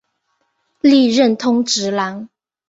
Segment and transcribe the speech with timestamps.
[0.81, 2.27] 历任通直郎。